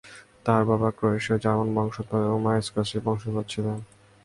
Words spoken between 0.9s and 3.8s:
ক্রোয়েশীয় ও German বংশোদ্ভূত এবং মা স্কটিশ বংশোদ্ভূত ছিলেন।